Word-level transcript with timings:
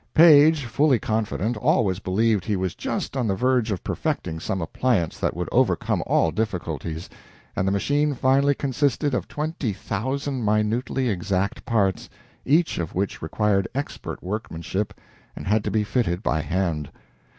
Paige, 0.15 0.65
fully 0.65 0.97
confident, 0.97 1.55
always 1.57 1.99
believed 1.99 2.43
he 2.43 2.55
was 2.55 2.73
just 2.73 3.15
on 3.15 3.27
the 3.27 3.35
verge 3.35 3.69
of 3.71 3.83
perfecting 3.83 4.39
some 4.39 4.59
appliance 4.59 5.19
that 5.19 5.35
would 5.35 5.47
overcome 5.51 6.01
all 6.07 6.31
difficulties, 6.31 7.07
and 7.55 7.67
the 7.67 7.71
machine 7.71 8.15
finally 8.15 8.55
consisted 8.55 9.13
of 9.13 9.27
twenty 9.27 9.73
thousand 9.73 10.43
minutely 10.43 11.07
exact 11.07 11.65
parts, 11.67 12.09
each 12.45 12.79
of 12.79 12.95
which 12.95 13.21
required 13.21 13.67
expert 13.75 14.23
workmanship 14.23 14.91
and 15.35 15.45
had 15.45 15.63
to 15.63 15.69
be 15.69 15.83
fitted 15.83 16.23
by 16.23 16.41
hand. 16.41 16.89